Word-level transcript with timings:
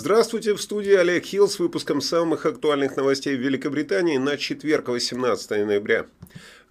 Здравствуйте, 0.00 0.54
в 0.54 0.62
студии 0.62 0.94
Олег 0.94 1.26
Хилл 1.26 1.46
с 1.46 1.58
выпуском 1.58 2.00
самых 2.00 2.46
актуальных 2.46 2.96
новостей 2.96 3.36
в 3.36 3.40
Великобритании 3.40 4.16
на 4.16 4.38
четверг, 4.38 4.88
18 4.88 5.50
ноября. 5.66 6.06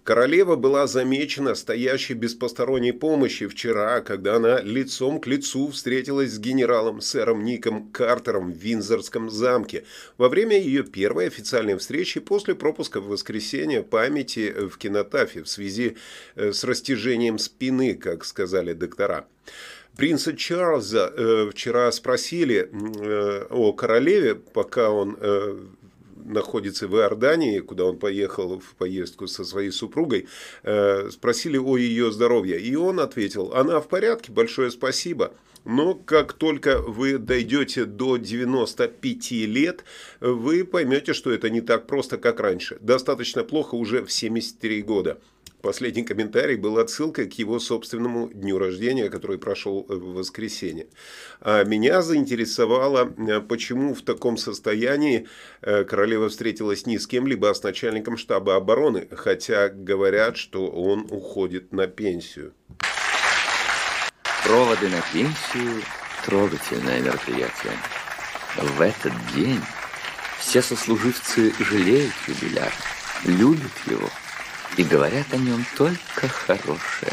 Королева 0.02 0.56
была 0.56 0.88
замечена 0.88 1.54
стоящей 1.54 2.14
без 2.14 2.34
посторонней 2.34 2.90
помощи 2.90 3.46
вчера, 3.46 4.00
когда 4.00 4.34
она 4.34 4.60
лицом 4.60 5.20
к 5.20 5.28
лицу 5.28 5.68
встретилась 5.68 6.32
с 6.32 6.38
генералом 6.40 7.00
сэром 7.00 7.44
Ником 7.44 7.92
Картером 7.92 8.50
в 8.50 8.56
Винзорском 8.56 9.30
замке 9.30 9.84
во 10.18 10.28
время 10.28 10.58
ее 10.58 10.82
первой 10.82 11.28
официальной 11.28 11.78
встречи 11.78 12.18
после 12.18 12.56
пропуска 12.56 13.00
в 13.00 13.06
воскресенье 13.06 13.84
памяти 13.84 14.52
в 14.68 14.76
кинотафе 14.76 15.44
в 15.44 15.48
связи 15.48 15.96
э, 16.34 16.52
с 16.52 16.64
растяжением 16.64 17.38
спины, 17.38 17.94
как 17.94 18.24
сказали 18.24 18.72
доктора. 18.72 19.28
Принца 19.96 20.34
Чарльза 20.34 21.12
э, 21.14 21.50
вчера 21.50 21.90
спросили 21.92 22.70
э, 22.70 23.46
о 23.50 23.72
королеве, 23.72 24.34
пока 24.34 24.90
он 24.90 25.16
э, 25.20 25.58
находится 26.24 26.88
в 26.88 26.96
Иордании, 26.96 27.60
куда 27.60 27.84
он 27.84 27.98
поехал 27.98 28.60
в 28.60 28.74
поездку 28.76 29.26
со 29.26 29.44
своей 29.44 29.70
супругой, 29.70 30.26
э, 30.62 31.10
спросили 31.10 31.58
о 31.58 31.76
ее 31.76 32.12
здоровье. 32.12 32.60
И 32.60 32.74
он 32.76 33.00
ответил, 33.00 33.52
она 33.54 33.80
в 33.80 33.88
порядке, 33.88 34.32
большое 34.32 34.70
спасибо. 34.70 35.32
Но 35.64 35.94
как 35.94 36.32
только 36.32 36.80
вы 36.80 37.18
дойдете 37.18 37.84
до 37.84 38.16
95 38.16 39.30
лет, 39.32 39.84
вы 40.20 40.64
поймете, 40.64 41.12
что 41.12 41.30
это 41.30 41.50
не 41.50 41.60
так 41.60 41.86
просто, 41.86 42.16
как 42.16 42.40
раньше. 42.40 42.78
Достаточно 42.80 43.44
плохо 43.44 43.74
уже 43.74 44.02
в 44.02 44.10
73 44.10 44.82
года. 44.82 45.20
Последний 45.62 46.04
комментарий 46.04 46.56
был 46.56 46.78
отсылкой 46.78 47.28
к 47.28 47.34
его 47.34 47.58
собственному 47.58 48.28
дню 48.28 48.58
рождения, 48.58 49.10
который 49.10 49.38
прошел 49.38 49.84
в 49.86 50.14
воскресенье. 50.14 50.86
А 51.40 51.64
меня 51.64 52.00
заинтересовало, 52.00 53.12
э, 53.16 53.40
почему 53.40 53.94
в 53.94 54.00
таком 54.00 54.38
состоянии 54.38 55.28
э, 55.60 55.84
королева 55.84 56.30
встретилась 56.30 56.86
не 56.86 56.98
с 56.98 57.06
кем-либо, 57.06 57.50
а 57.50 57.54
с 57.54 57.62
начальником 57.62 58.16
штаба 58.16 58.56
обороны, 58.56 59.06
хотя 59.10 59.68
говорят, 59.68 60.38
что 60.38 60.66
он 60.66 61.06
уходит 61.10 61.72
на 61.72 61.86
пенсию. 61.86 62.54
Проводы 64.44 64.88
на 64.88 65.02
пенсию– 65.12 65.82
трогательное 66.24 67.00
мероприятие. 67.00 67.74
В 68.56 68.80
этот 68.80 69.12
день 69.34 69.60
все 70.38 70.62
сослуживцы 70.62 71.52
жалеют 71.58 72.12
юбиляра, 72.26 72.72
любят 73.26 73.72
его– 73.86 74.08
и 74.76 74.84
говорят 74.84 75.26
о 75.32 75.36
нем 75.36 75.64
только 75.76 76.28
хорошее. 76.28 77.12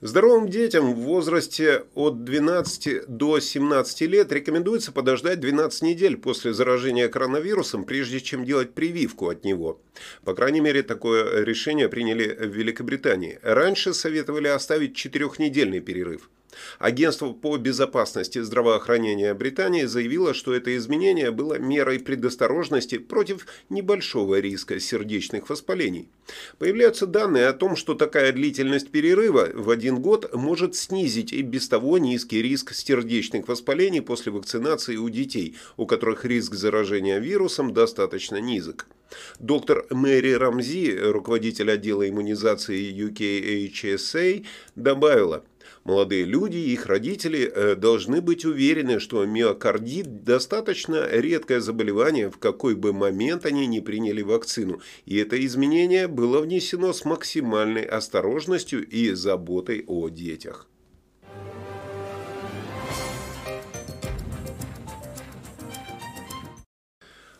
Здоровым 0.00 0.48
детям 0.48 0.94
в 0.94 0.98
возрасте 0.98 1.82
от 1.96 2.22
12 2.22 3.08
до 3.08 3.40
17 3.40 4.02
лет 4.02 4.30
рекомендуется 4.30 4.92
подождать 4.92 5.40
12 5.40 5.82
недель 5.82 6.16
после 6.16 6.52
заражения 6.54 7.08
коронавирусом, 7.08 7.82
прежде 7.82 8.20
чем 8.20 8.44
делать 8.44 8.74
прививку 8.74 9.28
от 9.28 9.44
него. 9.44 9.80
По 10.24 10.34
крайней 10.34 10.60
мере, 10.60 10.84
такое 10.84 11.44
решение 11.44 11.88
приняли 11.88 12.28
в 12.28 12.54
Великобритании. 12.54 13.40
Раньше 13.42 13.92
советовали 13.92 14.46
оставить 14.46 14.94
четырехнедельный 14.94 15.80
перерыв. 15.80 16.30
Агентство 16.78 17.32
по 17.32 17.56
безопасности 17.56 18.40
здравоохранения 18.40 19.34
Британии 19.34 19.84
заявило, 19.84 20.34
что 20.34 20.54
это 20.54 20.76
изменение 20.76 21.30
было 21.30 21.58
мерой 21.58 21.98
предосторожности 21.98 22.98
против 22.98 23.46
небольшого 23.68 24.40
риска 24.40 24.80
сердечных 24.80 25.50
воспалений. 25.50 26.08
Появляются 26.58 27.06
данные 27.06 27.46
о 27.48 27.52
том, 27.52 27.76
что 27.76 27.94
такая 27.94 28.32
длительность 28.32 28.90
перерыва 28.90 29.48
в 29.52 29.70
один 29.70 30.00
год 30.00 30.34
может 30.34 30.74
снизить 30.74 31.32
и 31.32 31.42
без 31.42 31.68
того 31.68 31.98
низкий 31.98 32.42
риск 32.42 32.74
сердечных 32.74 33.48
воспалений 33.48 34.00
после 34.00 34.32
вакцинации 34.32 34.96
у 34.96 35.08
детей, 35.08 35.56
у 35.76 35.86
которых 35.86 36.24
риск 36.24 36.54
заражения 36.54 37.18
вирусом 37.18 37.74
достаточно 37.74 38.36
низок. 38.36 38.86
Доктор 39.38 39.86
Мэри 39.90 40.32
Рамзи, 40.32 40.98
руководитель 40.98 41.70
отдела 41.70 42.08
иммунизации 42.08 42.92
UKHSA, 42.92 44.44
добавила– 44.76 45.44
Молодые 45.88 46.24
люди 46.24 46.58
и 46.58 46.72
их 46.74 46.84
родители 46.84 47.50
э, 47.50 47.74
должны 47.74 48.20
быть 48.20 48.44
уверены, 48.44 49.00
что 49.00 49.24
миокардит– 49.24 50.22
достаточно 50.24 51.08
редкое 51.10 51.62
заболевание, 51.62 52.30
в 52.30 52.36
какой 52.36 52.74
бы 52.74 52.92
момент 52.92 53.46
они 53.46 53.66
не 53.66 53.80
приняли 53.80 54.20
вакцину, 54.20 54.82
и 55.06 55.16
это 55.16 55.42
изменение 55.42 56.06
было 56.06 56.42
внесено 56.42 56.92
с 56.92 57.06
максимальной 57.06 57.84
осторожностью 57.84 58.86
и 58.86 59.12
заботой 59.12 59.82
о 59.86 60.10
детях. 60.10 60.68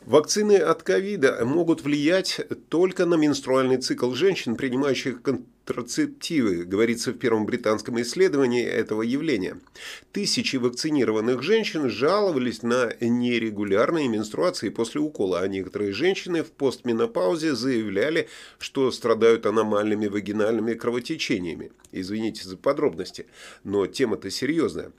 Вакцины 0.06 0.56
от 0.56 0.82
ковида 0.82 1.44
могут 1.44 1.82
влиять 1.82 2.40
только 2.70 3.04
на 3.04 3.16
менструальный 3.16 3.76
цикл 3.76 4.14
женщин, 4.14 4.56
принимающих 4.56 5.20
контрацептивы, 5.68 6.64
говорится 6.64 7.12
в 7.12 7.18
первом 7.18 7.44
британском 7.44 8.00
исследовании 8.00 8.64
этого 8.64 9.02
явления. 9.02 9.58
Тысячи 10.12 10.56
вакцинированных 10.56 11.42
женщин 11.42 11.90
жаловались 11.90 12.62
на 12.62 12.92
нерегулярные 13.00 14.08
менструации 14.08 14.70
после 14.70 15.02
укола, 15.02 15.40
а 15.40 15.48
некоторые 15.48 15.92
женщины 15.92 16.42
в 16.42 16.50
постменопаузе 16.52 17.54
заявляли, 17.54 18.28
что 18.58 18.90
страдают 18.90 19.44
аномальными 19.44 20.06
вагинальными 20.06 20.72
кровотечениями. 20.72 21.70
Извините 21.92 22.48
за 22.48 22.56
подробности, 22.56 23.26
но 23.62 23.86
тема-то 23.86 24.30
серьезная. 24.30 24.92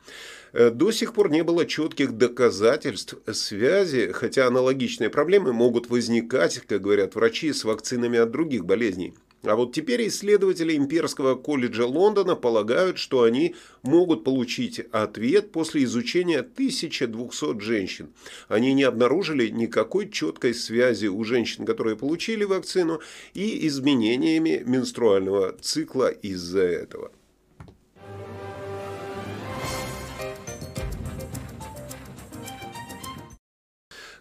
Э, 0.53 0.69
до 0.69 0.91
сих 0.91 1.13
пор 1.13 1.31
не 1.31 1.44
было 1.44 1.66
четких 1.66 2.12
доказательств 2.12 3.16
связи, 3.31 4.12
хотя 4.13 4.46
аналогичные 4.46 5.09
проблемы 5.09 5.51
могут 5.51 5.90
возникать, 5.90 6.59
как 6.68 6.81
говорят 6.81 7.16
врачи, 7.16 7.53
с 7.53 7.63
вакцинами 7.63 8.19
от 8.19 8.30
других 8.30 8.66
болезней. 8.66 9.16
А 9.44 9.55
вот 9.55 9.73
теперь 9.73 10.05
исследователи 10.07 10.75
Имперского 10.75 11.35
колледжа 11.35 11.85
Лондона 11.85 12.35
полагают, 12.35 12.97
что 12.97 13.23
они 13.23 13.55
могут 13.83 14.25
получить 14.25 14.79
ответ 14.91 15.51
после 15.53 15.85
изучения 15.85 16.39
1200 16.39 17.59
женщин. 17.61 18.09
Они 18.50 18.73
не 18.73 18.83
обнаружили 18.83 19.47
никакой 19.47 20.09
четкой 20.09 20.53
связи 20.53 21.07
у 21.07 21.23
женщин, 21.23 21.66
которые 21.66 21.95
получили 21.95 22.44
вакцину, 22.44 23.00
и 23.33 23.66
изменениями 23.67 24.61
менструального 24.66 25.56
цикла 25.61 26.09
из-за 26.09 26.63
этого. 26.63 27.11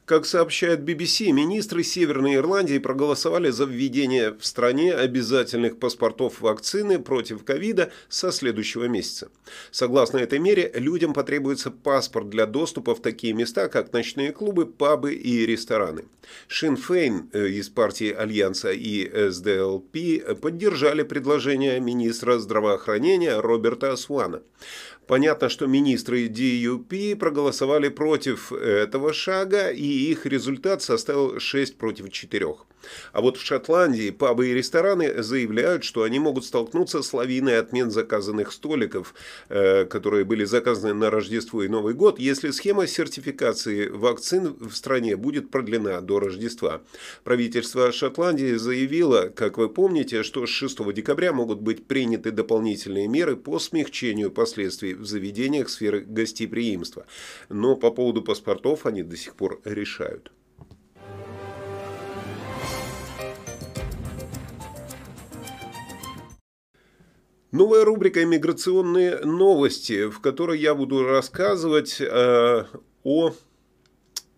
Как 0.09 0.25
сообщает 0.25 0.81
BBC, 0.81 1.33
министры 1.33 1.85
Северной 1.85 2.37
Ирландии 2.37 2.79
проголосовали 2.79 3.51
за 3.51 3.67
введение 3.67 4.33
в 4.33 4.43
стране 4.43 4.95
обязательных 4.95 5.79
паспортов 5.79 6.41
вакцины 6.41 6.99
против 6.99 7.45
ковида 7.45 7.93
со 8.09 8.33
следующего 8.33 8.85
месяца. 8.85 9.29
Согласно 9.71 10.17
этой 10.17 10.39
мере, 10.39 10.73
людям 10.75 11.13
потребуется 11.13 11.71
паспорт 11.71 12.31
для 12.31 12.47
доступа 12.47 12.95
в 12.95 13.03
такие 13.03 13.35
места, 13.35 13.69
как 13.69 13.93
ночные 13.93 14.33
клубы, 14.33 14.65
пабы 14.65 15.13
и 15.13 15.45
рестораны. 15.45 16.07
Шинн 16.47 16.79
Фейн 16.79 17.29
э, 17.35 17.49
из 17.49 17.69
партии 17.69 18.11
Альянса 18.11 18.73
и 18.73 19.31
СДЛП 19.31 20.41
поддержали 20.41 21.03
предложение 21.03 21.81
министра 21.81 22.39
здравоохранения 22.39 23.39
Роберта 23.39 23.95
Суонна. 23.97 24.41
Понятно, 25.09 25.49
что 25.49 25.67
министры 25.67 26.27
DUP 26.27 27.17
проголосовали 27.17 27.89
против 27.89 28.53
этого 28.53 29.15
шага, 29.15 29.71
и 29.71 29.87
их 29.87 30.27
результат 30.27 30.82
составил 30.82 31.41
6 31.41 31.79
против 31.79 32.12
4. 32.12 32.47
А 33.12 33.20
вот 33.20 33.37
в 33.37 33.44
Шотландии 33.44 34.11
пабы 34.11 34.49
и 34.49 34.55
рестораны 34.55 35.23
заявляют, 35.23 35.85
что 35.85 36.02
они 36.02 36.19
могут 36.19 36.44
столкнуться 36.44 37.02
с 37.02 37.12
лавиной 37.12 37.58
отмен 37.58 37.90
заказанных 37.90 38.52
столиков, 38.52 39.14
э, 39.49 39.85
которые 39.85 40.25
были 40.25 40.44
заказаны 40.44 40.94
на 40.94 41.11
Рождество 41.11 41.62
и 41.62 41.69
Новый 41.69 41.94
год, 41.94 42.19
если 42.19 42.50
схема 42.50 42.87
сертификации 42.87 43.88
вакцин 43.88 44.56
в 44.58 44.73
стране 44.73 45.17
будет 45.17 45.50
продлена 45.50 46.00
до 46.00 46.20
Рождества. 46.20 46.82
Правительство 47.25 47.93
Шотландии 47.93 48.55
заявило, 48.55 49.29
как 49.29 49.58
вы 49.58 49.69
помните, 49.69 50.23
что 50.23 50.46
с 50.46 50.50
6 50.50 50.93
декабря 50.93 51.32
могут 51.32 51.61
быть 51.61 51.87
приняты 51.87 52.31
дополнительные 52.31 53.08
меры 53.08 53.37
по 53.37 53.58
смягчению 53.58 54.31
последствий 54.31 54.94
в 54.94 55.05
заведениях 55.05 55.69
сферы 55.69 56.00
гостеприимства. 56.00 57.06
Но 57.49 57.76
по 57.76 57.91
поводу 57.91 58.23
паспортов 58.23 58.87
они 58.87 59.02
до 59.02 59.17
сих 59.17 59.34
пор 59.34 59.61
решают. 59.64 60.32
Новая 67.50 67.83
рубрика 67.83 68.23
«Иммиграционные 68.23 69.21
новости», 69.25 70.11
в 70.11 70.21
которой 70.21 70.61
я 70.61 70.75
буду 70.75 71.03
рассказывать 71.05 71.97
э, 71.99 72.65
о 73.05 73.33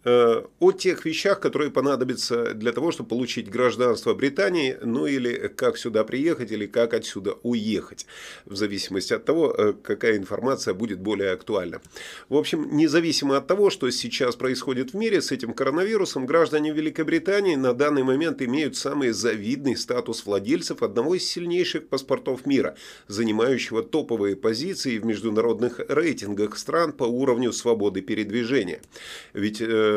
о 0.05 0.73
тех 0.73 1.05
вещах, 1.05 1.41
которые 1.41 1.71
понадобятся 1.71 2.55
для 2.55 2.73
того, 2.73 2.91
чтобы 2.91 3.11
получить 3.11 3.51
гражданство 3.51 4.15
Британии, 4.15 4.77
ну 4.83 5.07
или 5.07 5.49
как 5.49 5.77
сюда 5.77 6.05
приехать, 6.05 6.53
или 6.53 6.67
как 6.67 6.95
отсюда 6.95 7.35
уехать, 7.43 8.07
в 8.47 8.57
зависимости 8.57 9.13
от 9.13 9.25
того, 9.25 9.55
э, 9.57 9.75
какая 9.83 10.17
информация 10.17 10.75
будет 10.75 11.01
более 11.01 11.33
актуальна. 11.33 11.81
В 12.29 12.37
общем, 12.37 12.77
независимо 12.77 13.37
от 13.37 13.47
того, 13.47 13.71
что 13.71 13.91
сейчас 13.91 14.37
происходит 14.37 14.93
в 14.93 14.97
мире 14.97 15.21
с 15.21 15.33
этим 15.33 15.53
коронавирусом, 15.53 16.27
граждане 16.27 16.73
Великобритании 16.73 17.57
на 17.57 17.75
данный 17.75 18.03
момент 18.03 18.41
имеют 18.43 18.77
самый 18.77 19.11
завидный 19.11 19.77
статус 19.77 20.25
владельцев 20.25 20.83
одного 20.83 21.15
из 21.17 21.27
сильнейших 21.27 21.89
паспортов 21.89 22.47
мира, 22.47 22.75
занимающего 23.09 23.83
топовые 23.83 24.37
позиции 24.37 24.99
в 24.99 25.05
международных 25.05 25.81
рейтингах 25.89 26.57
стран 26.57 26.93
по 26.93 27.05
уровню 27.05 27.53
свободы 27.53 28.01
передвижения. 28.01 28.81
Ведь 29.35 29.61
э, 29.61 29.90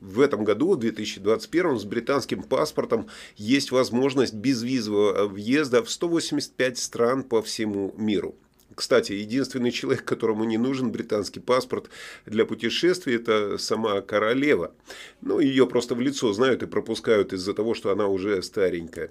в 0.00 0.20
этом 0.20 0.44
году, 0.44 0.72
в 0.72 0.78
2021, 0.78 1.78
с 1.78 1.84
британским 1.84 2.42
паспортом 2.42 3.08
есть 3.36 3.70
возможность 3.70 4.34
безвизового 4.34 5.28
въезда 5.28 5.82
в 5.82 5.90
185 5.90 6.78
стран 6.78 7.22
по 7.22 7.42
всему 7.42 7.94
миру. 7.96 8.34
Кстати, 8.74 9.12
единственный 9.12 9.70
человек, 9.70 10.04
которому 10.04 10.44
не 10.44 10.58
нужен 10.58 10.90
британский 10.90 11.40
паспорт 11.40 11.90
для 12.26 12.44
путешествий, 12.44 13.16
это 13.16 13.58
сама 13.58 14.00
королева. 14.00 14.72
Ну, 15.20 15.40
ее 15.40 15.66
просто 15.66 15.94
в 15.94 16.00
лицо 16.00 16.32
знают 16.32 16.62
и 16.62 16.66
пропускают 16.66 17.32
из-за 17.32 17.54
того, 17.54 17.74
что 17.74 17.90
она 17.90 18.06
уже 18.06 18.42
старенькая. 18.42 19.10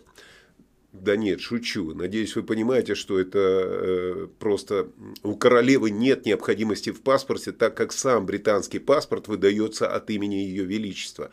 Да 0.93 1.15
нет, 1.15 1.39
шучу. 1.39 1.93
Надеюсь, 1.93 2.35
вы 2.35 2.43
понимаете, 2.43 2.95
что 2.95 3.17
это 3.17 3.39
э, 3.39 4.27
просто 4.39 4.89
у 5.23 5.35
королевы 5.35 5.89
нет 5.89 6.25
необходимости 6.25 6.89
в 6.89 7.01
паспорте, 7.01 7.53
так 7.53 7.75
как 7.75 7.93
сам 7.93 8.25
британский 8.25 8.79
паспорт 8.79 9.29
выдается 9.29 9.87
от 9.87 10.09
имени 10.09 10.35
Ее 10.35 10.65
Величества. 10.65 11.31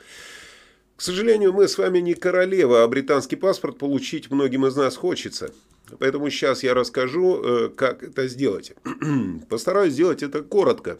К 0.94 1.02
сожалению, 1.02 1.52
мы 1.52 1.66
с 1.66 1.76
вами 1.76 1.98
не 1.98 2.14
королева, 2.14 2.84
а 2.84 2.88
британский 2.88 3.36
паспорт 3.36 3.78
получить 3.78 4.30
многим 4.30 4.64
из 4.64 4.76
нас 4.76 4.96
хочется. 4.96 5.52
Поэтому 5.98 6.30
сейчас 6.30 6.62
я 6.62 6.74
расскажу, 6.74 7.42
э, 7.42 7.68
как 7.70 8.04
это 8.04 8.28
сделать. 8.28 8.74
Постараюсь 9.48 9.94
сделать 9.94 10.22
это 10.22 10.42
коротко 10.42 10.98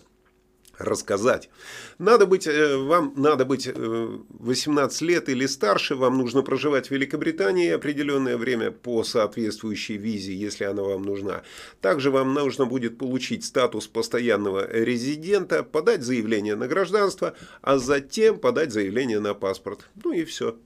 рассказать. 0.79 1.51
Надо 1.99 2.27
быть, 2.27 2.47
э, 2.47 2.77
вам 2.77 3.13
надо 3.17 3.45
быть 3.45 3.69
18 3.69 5.03
э, 5.03 5.05
лет 5.05 5.29
или 5.29 5.47
старше, 5.47 5.95
вам 5.95 6.19
нужно 6.19 6.43
проживать 6.43 6.89
в 6.89 6.91
Великобритании 6.91 7.71
определенное 7.71 8.37
время 8.37 8.71
по 8.71 9.05
соответствующей 9.05 9.97
визе, 9.97 10.35
если 10.35 10.65
она 10.65 10.83
вам 10.83 11.03
нужна. 11.03 11.43
Также 11.81 12.11
вам 12.11 12.35
нужно 12.35 12.67
будет 12.67 12.99
получить 12.99 13.45
статус 13.45 13.87
постоянного 13.87 14.71
резидента, 14.71 15.63
подать 15.63 16.03
заявление 16.03 16.57
на 16.57 16.69
гражданство, 16.69 17.35
а 17.63 17.79
затем 17.79 18.39
подать 18.39 18.73
заявление 18.73 19.21
на 19.21 19.35
паспорт. 19.35 19.89
Ну 20.03 20.13
и 20.13 20.25
все. 20.25 20.57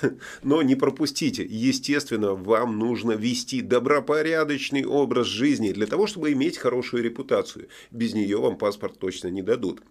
Но 0.42 0.62
не 0.62 0.74
пропустите, 0.74 1.46
естественно, 1.48 2.34
вам 2.34 2.78
нужно 2.78 3.12
вести 3.12 3.60
добропорядочный 3.60 4.84
образ 4.84 5.26
жизни 5.26 5.72
для 5.72 5.86
того, 5.86 6.06
чтобы 6.06 6.32
иметь 6.32 6.58
хорошую 6.58 7.02
репутацию. 7.02 7.68
Без 7.90 8.14
нее 8.14 8.38
вам 8.38 8.56
паспорт 8.56 8.98
точно 8.98 9.28
не 9.28 9.42
дадут. 9.42 9.82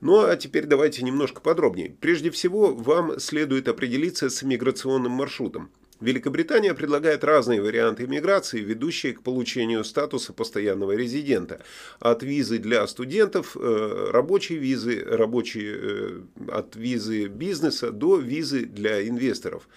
Ну 0.00 0.24
а 0.24 0.36
теперь 0.36 0.66
давайте 0.66 1.04
немножко 1.04 1.40
подробнее. 1.40 1.96
Прежде 2.00 2.30
всего, 2.30 2.74
вам 2.74 3.18
следует 3.20 3.68
определиться 3.68 4.30
с 4.30 4.42
миграционным 4.42 5.12
маршрутом. 5.12 5.70
Великобритания 6.00 6.74
предлагает 6.74 7.24
разные 7.24 7.62
варианты 7.62 8.04
иммиграции, 8.04 8.60
ведущие 8.60 9.14
к 9.14 9.22
получению 9.22 9.82
статуса 9.82 10.34
постоянного 10.34 10.92
резидента. 10.92 11.60
От 12.00 12.22
визы 12.22 12.58
для 12.58 12.86
студентов, 12.86 13.56
э, 13.56 14.10
рабочей 14.12 14.56
визы, 14.56 15.02
рабочей, 15.02 15.64
э, 15.66 16.20
от 16.48 16.76
визы 16.76 17.28
бизнеса 17.28 17.92
до 17.92 18.18
визы 18.18 18.66
для 18.66 19.08
инвесторов. 19.08 19.68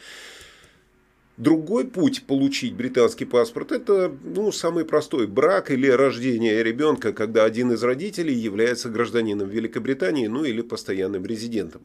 Другой 1.38 1.86
путь 1.86 2.24
получить 2.28 2.74
британский 2.74 3.24
паспорт– 3.24 3.72
это 3.72 4.14
ну, 4.26 4.52
самый 4.52 4.84
простой– 4.84 5.26
брак 5.28 5.72
или 5.72 5.88
рождение 5.88 6.62
ребенка, 6.62 7.14
когда 7.14 7.46
один 7.46 7.72
из 7.72 7.82
родителей 7.82 8.36
является 8.36 8.90
гражданином 8.90 9.48
Великобритании, 9.48 10.28
ну 10.28 10.44
или 10.44 10.62
постоянным 10.62 11.26
резидентом 11.26 11.82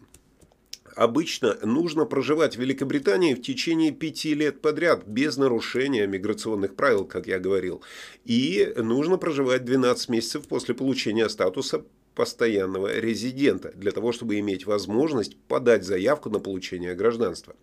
обычно 0.94 1.56
нужно 1.62 2.04
проживать 2.04 2.56
в 2.56 2.60
Великобритании 2.60 3.34
в 3.34 3.42
течение 3.42 3.92
пяти 3.92 4.34
лет 4.34 4.60
подряд, 4.60 5.06
без 5.06 5.36
нарушения 5.36 6.06
миграционных 6.06 6.74
правил, 6.74 7.04
как 7.04 7.26
я 7.26 7.38
говорил. 7.38 7.82
И 8.24 8.72
нужно 8.76 9.16
проживать 9.16 9.64
12 9.64 10.08
месяцев 10.08 10.48
после 10.48 10.74
получения 10.74 11.28
статуса 11.28 11.84
постоянного 12.14 12.98
резидента, 12.98 13.72
для 13.74 13.90
того, 13.90 14.12
чтобы 14.12 14.38
иметь 14.38 14.66
возможность 14.66 15.36
подать 15.48 15.84
заявку 15.84 16.30
на 16.30 16.38
получение 16.38 16.94
гражданства. 16.94 17.54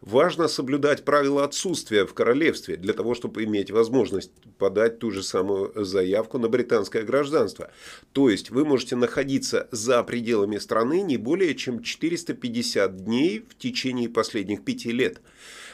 Важно 0.00 0.48
соблюдать 0.48 1.04
правила 1.04 1.44
отсутствия 1.44 2.06
в 2.06 2.14
королевстве, 2.14 2.76
для 2.76 2.92
того, 2.92 3.14
чтобы 3.14 3.44
иметь 3.44 3.70
возможность 3.70 4.32
подать 4.58 4.98
ту 4.98 5.12
же 5.12 5.22
самую 5.22 5.72
заявку 5.84 6.38
на 6.38 6.48
британское 6.48 7.04
гражданство. 7.04 7.70
То 8.12 8.28
есть 8.28 8.50
вы 8.50 8.64
можете 8.64 8.96
находиться 8.96 9.68
за 9.70 10.02
пределами 10.02 10.58
страны 10.58 11.02
не 11.02 11.18
более 11.18 11.54
чем 11.54 11.82
450 11.82 13.04
дней 13.04 13.44
в 13.48 13.56
течение 13.56 14.08
последних 14.08 14.64
пяти 14.64 14.90
лет. 14.90 15.20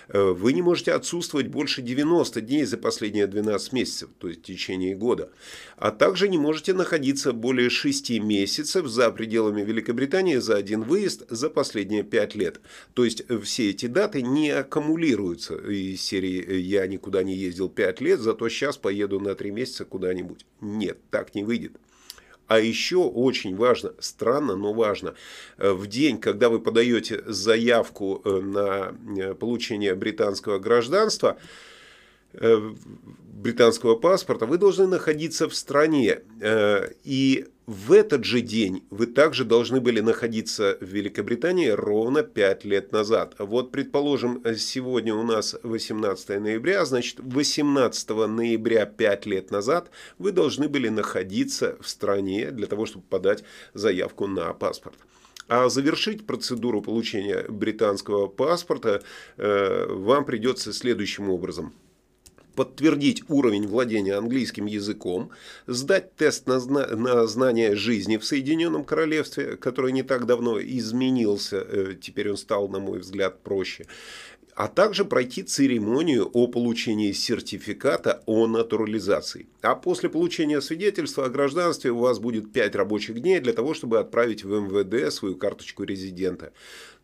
Э, 0.08 0.32
вы 0.32 0.52
не 0.52 0.62
можете 0.62 0.92
отсутствовать 0.92 1.48
больше 1.48 1.82
90 1.82 2.40
дней 2.40 2.64
за 2.64 2.78
последние 2.78 3.26
12 3.26 3.72
месяцев, 3.72 4.10
то 4.18 4.28
есть 4.28 4.40
в 4.40 4.44
течение 4.44 4.94
года. 4.94 5.30
А 5.76 5.90
также 5.90 6.28
не 6.28 6.38
можете 6.38 6.72
находиться 6.72 7.32
более 7.32 7.70
6 7.70 8.10
месяцев 8.20 8.86
за 8.86 9.10
пределами 9.10 9.62
Великобритании 9.62 10.36
за 10.36 10.56
один 10.56 10.82
выезд 10.82 11.24
за 11.28 11.50
последние 11.50 12.02
5 12.04 12.34
лет. 12.34 12.60
То 12.94 13.04
есть 13.04 13.22
все 13.42 13.70
эти 13.70 13.86
даты 13.86 14.22
не 14.22 14.50
аккумулируются 14.50 15.56
из 15.56 16.00
серии 16.00 16.56
«я 16.60 16.86
никуда 16.86 17.22
не 17.22 17.34
ездил 17.34 17.68
5 17.68 18.00
лет, 18.00 18.20
зато 18.20 18.48
сейчас 18.48 18.76
поеду 18.76 19.20
на 19.20 19.34
3 19.34 19.50
месяца 19.50 19.84
куда-нибудь». 19.84 20.46
Нет, 20.60 20.98
так 21.10 21.34
не 21.34 21.44
выйдет. 21.44 21.72
А 22.48 22.58
еще 22.60 22.96
очень 22.96 23.54
важно, 23.54 23.92
странно, 23.98 24.56
но 24.56 24.72
важно, 24.72 25.14
э, 25.58 25.70
в 25.70 25.86
день, 25.86 26.18
когда 26.18 26.48
вы 26.48 26.60
подаете 26.60 27.22
заявку 27.26 28.22
э, 28.24 28.40
на 28.40 28.94
э, 29.18 29.34
получение 29.34 29.94
британского 29.94 30.58
гражданства, 30.58 31.36
британского 32.32 33.96
паспорта, 33.96 34.46
вы 34.46 34.58
должны 34.58 34.86
находиться 34.86 35.48
в 35.48 35.54
стране. 35.54 36.20
И 37.04 37.46
в 37.68 37.92
этот 37.92 38.24
же 38.24 38.40
день 38.40 38.82
вы 38.88 39.06
также 39.06 39.44
должны 39.44 39.82
были 39.82 40.00
находиться 40.00 40.78
в 40.80 40.86
Великобритании 40.86 41.68
ровно 41.68 42.22
5 42.22 42.64
лет 42.64 42.92
назад. 42.92 43.34
Вот, 43.38 43.72
предположим, 43.72 44.42
сегодня 44.56 45.14
у 45.14 45.22
нас 45.22 45.54
18 45.62 46.40
ноября, 46.40 46.86
значит, 46.86 47.18
18 47.20 48.08
ноября 48.08 48.86
5 48.86 49.26
лет 49.26 49.50
назад 49.50 49.90
вы 50.16 50.32
должны 50.32 50.66
были 50.70 50.88
находиться 50.88 51.76
в 51.82 51.86
стране 51.90 52.52
для 52.52 52.66
того, 52.66 52.86
чтобы 52.86 53.04
подать 53.04 53.44
заявку 53.74 54.26
на 54.26 54.54
паспорт. 54.54 54.96
А 55.46 55.68
завершить 55.68 56.26
процедуру 56.26 56.80
получения 56.80 57.44
британского 57.50 58.28
паспорта 58.28 59.02
э, 59.36 59.86
вам 59.90 60.24
придется 60.24 60.72
следующим 60.72 61.28
образом– 61.28 61.74
подтвердить 62.58 63.22
уровень 63.28 63.68
владения 63.68 64.16
английским 64.16 64.66
языком, 64.66 65.30
сдать 65.68 66.16
тест 66.16 66.48
на, 66.48 66.58
зна 66.58 66.88
на 66.88 67.24
знание 67.28 67.76
жизни 67.76 68.16
в 68.16 68.24
Соединенном 68.24 68.84
Королевстве, 68.84 69.56
который 69.56 69.92
не 69.92 70.02
так 70.02 70.26
давно 70.26 70.60
изменился, 70.60 71.58
э, 71.58 71.94
теперь 72.00 72.30
он 72.30 72.36
стал, 72.36 72.68
на 72.68 72.80
мой 72.80 72.98
взгляд, 72.98 73.44
проще, 73.44 73.86
а 74.56 74.66
также 74.66 75.04
пройти 75.04 75.44
церемонию 75.44 76.28
о 76.32 76.48
получении 76.48 77.12
сертификата 77.12 78.24
о 78.26 78.48
натурализации. 78.48 79.46
А 79.62 79.76
после 79.76 80.08
получения 80.08 80.60
свидетельства 80.60 81.26
о 81.26 81.28
гражданстве 81.28 81.92
у 81.92 81.98
вас 81.98 82.18
будет 82.18 82.52
5 82.52 82.74
рабочих 82.74 83.20
дней 83.20 83.38
для 83.38 83.52
того, 83.52 83.72
чтобы 83.72 84.00
отправить 84.00 84.42
в 84.42 84.50
МВД 84.50 85.14
свою 85.14 85.36
карточку 85.36 85.84
резидента. 85.84 86.52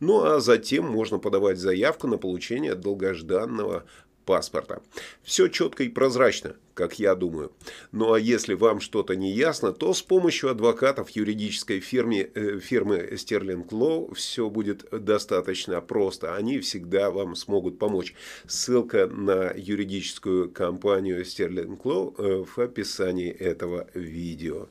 Ну 0.01 0.25
а 0.25 0.41
затем 0.41 0.85
можно 0.87 1.19
подавать 1.19 1.59
заявку 1.59 2.09
на 2.09 2.19
получение 2.19 2.75
долгожданного 2.75 3.85
паспорта. 4.25 4.83
Все 5.23 5.49
четко 5.49 5.85
и 5.85 5.88
прозрачно, 5.88 6.57
как 6.75 6.99
я 6.99 7.14
думаю. 7.14 7.52
Ну 7.93 8.12
а 8.12 8.21
если 8.21 8.54
вам 8.54 8.81
что-то 8.81 9.16
не 9.16 9.33
ясно, 9.33 9.73
то 9.73 9.95
с 9.95 10.02
помощью 10.02 10.50
адвокатов 10.50 11.11
юридической 11.11 11.81
фирмы, 11.81 12.31
э, 12.35 12.59
фирмы 12.59 13.09
Sterling 13.12 13.69
Law 13.69 14.14
все 14.14 14.50
будет 14.50 14.87
достаточно 14.90 15.81
просто. 15.81 16.35
Они 16.35 16.59
всегда 16.61 17.11
вам 17.11 17.37
смогут 17.37 17.78
помочь. 17.78 18.14
Ссылка 18.47 19.07
на 19.07 19.52
юридическую 19.54 20.50
компанию 20.50 21.23
Sterling 21.23 21.81
Law 21.83 22.14
э, 22.19 22.45
в 22.45 22.59
описании 22.59 23.31
этого 23.31 23.88
видео. 23.95 24.69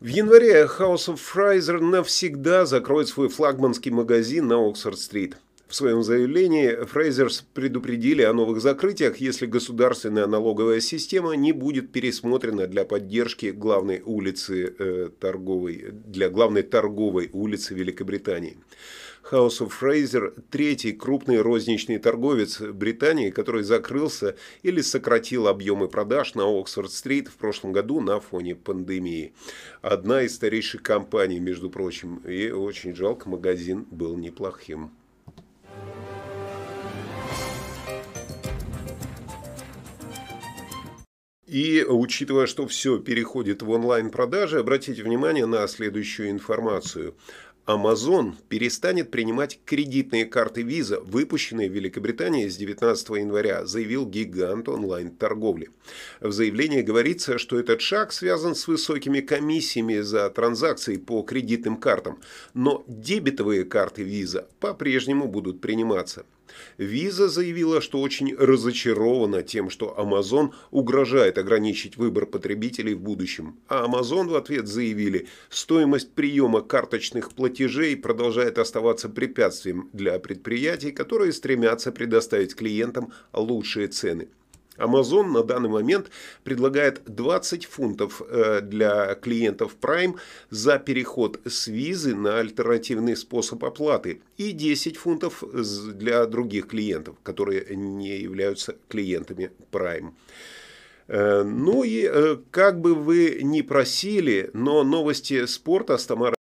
В 0.00 0.06
январе 0.06 0.62
House 0.62 1.08
of 1.08 1.20
Fraser 1.20 1.78
навсегда 1.78 2.64
закроет 2.64 3.08
свой 3.08 3.28
флагманский 3.28 3.90
магазин 3.90 4.46
на 4.48 4.66
Оксфорд-стрит. 4.66 5.36
В 5.68 5.74
своем 5.74 6.02
заявлении 6.02 6.86
Фрейзерс 6.86 7.44
предупредили 7.52 8.22
о 8.22 8.32
новых 8.32 8.62
закрытиях, 8.62 9.18
если 9.18 9.44
государственная 9.44 10.26
налоговая 10.26 10.80
система 10.80 11.34
не 11.34 11.52
будет 11.52 11.92
пересмотрена 11.92 12.66
для 12.66 12.86
поддержки 12.86 13.50
главной 13.50 14.00
улицы 14.02 14.74
э, 14.78 15.10
торговой, 15.20 15.90
для 15.92 16.30
главной 16.30 16.62
торговой 16.62 17.28
улицы 17.34 17.74
Великобритании. 17.74 18.56
Of 19.30 19.70
Fraser– 19.80 20.32
третий 20.50 20.92
крупный 20.92 21.40
розничный 21.40 21.98
торговец 21.98 22.60
Британии, 22.60 23.30
который 23.30 23.62
закрылся 23.62 24.36
или 24.62 24.80
сократил 24.80 25.46
объемы 25.46 25.88
продаж 25.88 26.34
на 26.34 26.44
Оксфорд-стрит 26.44 27.28
в 27.28 27.36
прошлом 27.36 27.72
году 27.72 28.00
на 28.00 28.18
фоне 28.18 28.56
пандемии. 28.56 29.32
Одна 29.82 30.22
из 30.22 30.34
старейших 30.34 30.82
компаний, 30.82 31.38
между 31.38 31.70
прочим, 31.70 32.16
и 32.26 32.50
очень 32.50 32.96
жалко, 32.96 33.28
магазин 33.28 33.86
был 33.90 34.16
неплохим. 34.16 34.90
И 41.50 41.84
учитывая, 41.84 42.46
что 42.46 42.68
все 42.68 43.00
переходит 43.00 43.62
в 43.62 43.70
онлайн-продажи, 43.70 44.60
обратите 44.60 45.02
внимание 45.02 45.46
на 45.46 45.66
следующую 45.66 46.30
информацию. 46.30 47.16
Amazon 47.70 48.34
перестанет 48.48 49.10
принимать 49.10 49.60
кредитные 49.64 50.24
карты 50.24 50.62
Visa, 50.62 51.00
выпущенные 51.04 51.70
в 51.70 51.72
Великобритании 51.72 52.48
с 52.48 52.56
19 52.56 53.08
января, 53.10 53.64
заявил 53.64 54.06
гигант 54.06 54.68
онлайн-торговли. 54.68 55.70
В 56.20 56.32
заявлении 56.32 56.82
говорится, 56.82 57.38
что 57.38 57.58
этот 57.58 57.80
шаг 57.80 58.12
связан 58.12 58.54
с 58.54 58.66
высокими 58.66 59.20
комиссиями 59.20 60.00
за 60.00 60.28
транзакции 60.30 60.96
по 60.96 61.22
кредитным 61.22 61.76
картам, 61.76 62.20
но 62.54 62.84
дебетовые 62.88 63.64
карты 63.64 64.02
Visa 64.02 64.46
по-прежнему 64.58 65.28
будут 65.28 65.60
приниматься. 65.60 66.24
Виза 66.78 67.28
заявила, 67.28 67.80
что 67.80 68.00
очень 68.00 68.34
разочарована 68.34 69.42
тем, 69.42 69.70
что 69.70 69.94
Amazon 69.98 70.52
угрожает 70.70 71.38
ограничить 71.38 71.96
выбор 71.96 72.26
потребителей 72.26 72.94
в 72.94 73.00
будущем. 73.00 73.58
А 73.68 73.86
Amazon 73.86 74.28
в 74.28 74.34
ответ 74.34 74.66
заявили, 74.66 75.26
стоимость 75.48 76.12
приема 76.12 76.62
карточных 76.62 77.32
платежей 77.32 77.96
продолжает 77.96 78.58
оставаться 78.58 79.08
препятствием 79.08 79.90
для 79.92 80.18
предприятий, 80.18 80.92
которые 80.92 81.32
стремятся 81.32 81.92
предоставить 81.92 82.54
клиентам 82.54 83.12
лучшие 83.32 83.88
цены. 83.88 84.28
Amazon 84.80 85.32
на 85.32 85.42
данный 85.42 85.68
момент 85.68 86.10
предлагает 86.44 87.02
20 87.06 87.66
фунтов 87.66 88.22
э, 88.28 88.60
для 88.60 89.14
клиентов 89.14 89.76
Prime 89.80 90.16
за 90.50 90.78
переход 90.78 91.40
с 91.46 91.66
визы 91.66 92.14
на 92.14 92.38
альтернативный 92.38 93.16
способ 93.16 93.64
оплаты 93.64 94.22
и 94.36 94.52
10 94.52 94.96
фунтов 94.96 95.44
для 95.94 96.26
других 96.26 96.68
клиентов, 96.68 97.16
которые 97.22 97.76
не 97.76 98.18
являются 98.18 98.76
клиентами 98.88 99.50
Prime. 99.70 100.12
Э, 101.08 101.42
ну 101.42 101.82
и 101.82 102.08
э, 102.10 102.36
как 102.50 102.80
бы 102.80 102.94
вы 102.94 103.40
ни 103.42 103.62
просили, 103.62 104.50
но 104.52 104.84
новости 104.84 105.46
спорта 105.46 105.98
с 105.98 106.06
Тамарой 106.06 106.39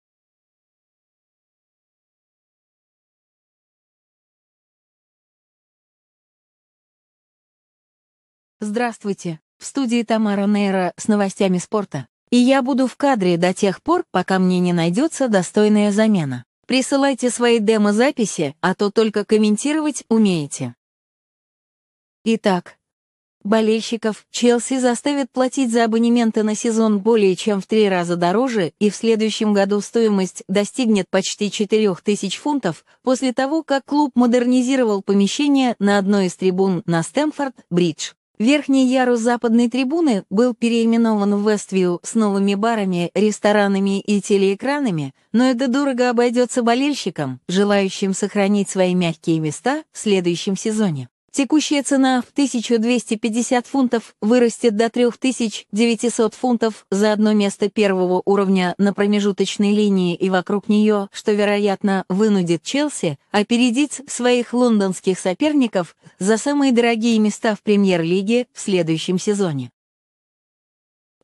Здравствуйте, 8.68 9.40
в 9.60 9.66
студии 9.66 10.02
Тамара 10.02 10.48
Нейра 10.48 10.92
с 10.98 11.08
новостями 11.08 11.60
спорта. 11.60 12.08
И 12.32 12.38
я 12.38 12.64
буду 12.64 12.88
в 12.88 12.98
кадре 12.98 13.38
до 13.38 13.54
тех 13.54 13.84
пор, 13.84 14.06
пока 14.10 14.40
мне 14.40 14.60
не 14.60 14.74
найдется 14.74 15.28
достойная 15.28 15.92
замена. 15.92 16.46
Присылайте 16.66 17.30
свои 17.30 17.60
демо-записи, 17.60 18.56
а 18.62 18.74
то 18.74 18.90
только 18.90 19.24
комментировать 19.24 20.04
умеете. 20.10 20.74
Итак, 22.24 22.80
болельщиков 23.44 24.26
Челси 24.32 24.80
заставят 24.80 25.30
платить 25.32 25.72
за 25.72 25.84
абонементы 25.84 26.42
на 26.42 26.56
сезон 26.56 26.98
более 26.98 27.36
чем 27.36 27.62
в 27.62 27.68
три 27.68 27.88
раза 27.88 28.16
дороже, 28.16 28.74
и 28.80 28.90
в 28.90 28.96
следующем 28.96 29.54
году 29.54 29.80
стоимость 29.80 30.42
достигнет 30.48 31.06
почти 31.12 31.52
4000 31.52 32.36
фунтов 32.40 32.84
после 33.04 33.32
того, 33.32 33.62
как 33.62 33.86
клуб 33.86 34.14
модернизировал 34.16 35.04
помещение 35.04 35.76
на 35.78 36.00
одной 36.00 36.26
из 36.26 36.36
трибун 36.36 36.82
на 36.88 37.02
Стэмфорд-Бридж. 37.02 38.14
Верхний 38.38 38.86
ярус 38.88 39.22
западной 39.22 39.70
трибуны 39.70 40.26
был 40.30 40.54
переименован 40.54 41.36
в 41.36 41.50
Вествью 41.50 42.02
с 42.04 42.16
новыми 42.16 42.56
барами, 42.56 43.10
ресторанами 43.14 44.02
и 44.02 44.20
телеэкранами, 44.22 45.14
но 45.32 45.46
это 45.46 45.70
дорого 45.70 46.10
обойдется 46.10 46.62
болельщикам, 46.62 47.40
желающим 47.48 48.14
сохранить 48.14 48.70
свои 48.70 48.94
мягкие 48.94 49.40
места 49.40 49.84
в 49.94 49.98
следующем 49.98 50.58
сезоне. 50.58 51.08
Текущая 51.36 51.84
цена 51.84 52.22
в 52.22 52.32
1250 52.32 53.68
фунтов 53.68 54.16
вырастет 54.22 54.78
до 54.78 54.90
3900 54.90 56.34
фунтов 56.34 56.86
за 56.90 57.12
одно 57.12 57.34
место 57.34 57.70
первого 57.70 58.22
уровня 58.24 58.74
на 58.78 58.94
промежуточной 58.94 59.74
линии 59.74 60.16
и 60.16 60.30
вокруг 60.30 60.70
нее, 60.70 61.10
что, 61.12 61.34
вероятно, 61.34 62.06
вынудит 62.08 62.64
Челси 62.64 63.20
опередить 63.32 64.00
своих 64.08 64.54
лондонских 64.54 65.20
соперников 65.20 65.98
за 66.20 66.38
самые 66.38 66.72
дорогие 66.72 67.20
места 67.20 67.54
в 67.54 67.62
премьер-лиге 67.64 68.48
в 68.54 68.62
следующем 68.62 69.20
сезоне. 69.20 69.72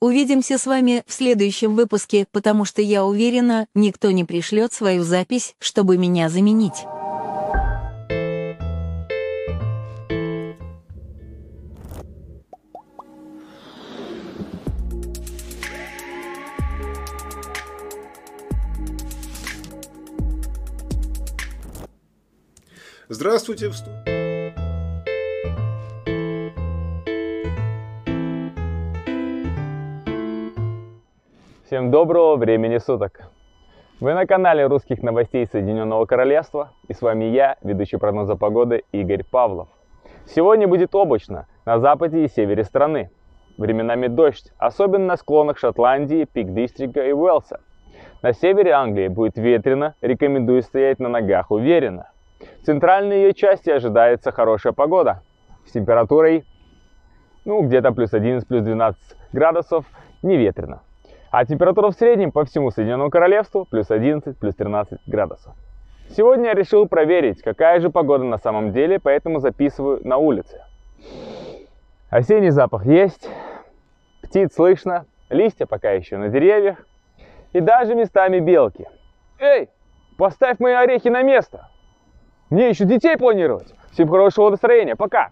Увидимся 0.01 0.58
с 0.58 0.65
вами 0.65 1.06
в 1.08 1.13
следующем 1.13 1.74
выпуске, 1.74 2.27
потому 2.34 2.65
что 2.65 2.82
я 2.82 3.06
уверена, 3.06 3.68
никто 3.74 4.12
не 4.12 4.25
пришлет 4.25 4.74
свою 4.74 5.03
запись, 5.03 5.56
чтобы 5.60 5.98
меня 5.98 6.27
заменить. 6.27 6.84
Здравствуйте. 23.13 23.70
Всем 31.65 31.91
доброго 31.91 32.38
времени 32.38 32.77
суток. 32.77 33.24
Вы 34.00 34.13
на 34.13 34.25
канале 34.25 34.65
русских 34.65 35.03
новостей 35.03 35.46
Соединенного 35.46 36.06
Королевства 36.06 36.72
и 36.88 36.94
с 36.94 37.01
вами 37.01 37.25
я, 37.25 37.58
ведущий 37.62 37.98
прогноза 37.98 38.38
погоды 38.38 38.84
Игорь 38.94 39.25
Павлов. 39.30 39.68
Сегодня 40.25 40.70
будет 40.70 40.96
облачно 40.96 41.48
на 41.65 41.80
западе 41.80 42.24
и 42.24 42.30
севере 42.30 42.63
страны. 42.63 43.12
Временами 43.58 44.08
дождь, 44.08 44.53
особенно 44.58 45.06
на 45.06 45.18
склонах 45.18 45.58
Шотландии, 45.58 46.25
Пик-Дистрига 46.34 47.06
и 47.06 47.12
Уэлса. 47.12 47.60
На 48.22 48.32
севере 48.32 48.72
Англии 48.72 49.10
будет 49.10 49.36
ветрено, 49.36 49.96
рекомендую 50.00 50.62
стоять 50.62 51.00
на 51.00 51.10
ногах 51.10 51.51
уверенно. 51.51 52.11
В 52.62 52.66
центральной 52.66 53.24
ее 53.24 53.34
части 53.34 53.70
ожидается 53.70 54.32
хорошая 54.32 54.74
погода 54.74 55.22
с 55.66 55.72
температурой 55.72 56.46
ну, 57.46 57.62
где-то 57.64 57.92
плюс 57.92 58.14
11, 58.14 58.48
плюс 58.48 58.64
12 58.64 59.02
градусов, 59.34 59.86
не 60.22 60.38
ветрено. 60.38 60.82
А 61.32 61.46
температура 61.46 61.90
в 61.90 61.94
среднем 61.94 62.32
по 62.32 62.46
всему 62.46 62.72
Соединенному 62.72 63.10
Королевству 63.10 63.66
плюс 63.66 63.90
11, 63.90 64.38
плюс 64.38 64.56
13 64.56 65.00
градусов. 65.08 65.54
Сегодня 66.10 66.50
я 66.50 66.54
решил 66.54 66.88
проверить, 66.88 67.42
какая 67.42 67.80
же 67.80 67.90
погода 67.90 68.26
на 68.26 68.38
самом 68.38 68.74
деле, 68.74 69.00
поэтому 69.00 69.40
записываю 69.40 70.06
на 70.06 70.18
улице. 70.18 70.62
Осенний 72.10 72.50
запах 72.50 72.86
есть, 72.86 73.30
птиц 74.22 74.54
слышно, 74.54 75.06
листья 75.30 75.66
пока 75.66 75.92
еще 75.92 76.18
на 76.18 76.28
деревьях 76.28 76.86
и 77.54 77.62
даже 77.62 77.96
местами 77.96 78.40
белки. 78.40 78.86
Эй, 79.40 79.70
поставь 80.18 80.60
мои 80.60 80.74
орехи 80.74 81.08
на 81.08 81.24
место! 81.24 81.71
Мне 82.51 82.67
еще 82.70 82.84
детей 82.84 83.15
планировать. 83.15 83.74
Всем 83.93 84.10
хорошего 84.10 84.50
настроения. 84.50 84.98
Пока. 84.98 85.29